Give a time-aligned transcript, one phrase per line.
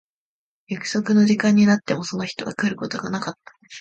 [0.67, 3.53] 約束の時間になってもその人は来ることがなかった。